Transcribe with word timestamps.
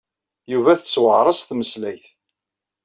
Yuba 0.51 0.71
tettuɛer-as 0.79 1.41
tmeslayt. 1.43 2.05